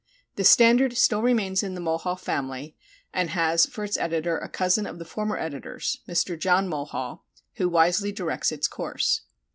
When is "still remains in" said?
0.97-1.75